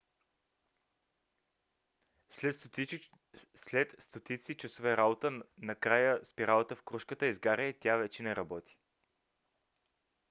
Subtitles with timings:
[3.55, 8.77] след стотици часове работа накрая спиралата в крушката изгаря и тя вече не работи